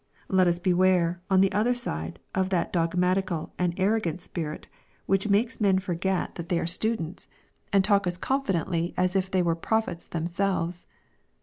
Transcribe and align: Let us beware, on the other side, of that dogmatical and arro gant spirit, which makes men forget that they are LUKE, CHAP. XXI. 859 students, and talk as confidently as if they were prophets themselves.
Let 0.29 0.47
us 0.47 0.57
beware, 0.57 1.21
on 1.29 1.41
the 1.41 1.51
other 1.51 1.75
side, 1.75 2.19
of 2.33 2.49
that 2.49 2.73
dogmatical 2.73 3.53
and 3.59 3.75
arro 3.75 4.01
gant 4.01 4.19
spirit, 4.19 4.67
which 5.05 5.29
makes 5.29 5.61
men 5.61 5.77
forget 5.77 6.33
that 6.33 6.49
they 6.49 6.57
are 6.57 6.61
LUKE, 6.61 6.69
CHAP. 6.69 6.81
XXI. 6.81 6.93
859 6.93 6.95
students, 6.95 7.27
and 7.71 7.83
talk 7.83 8.07
as 8.07 8.17
confidently 8.17 8.93
as 8.97 9.15
if 9.15 9.29
they 9.29 9.43
were 9.43 9.53
prophets 9.55 10.07
themselves. 10.07 10.87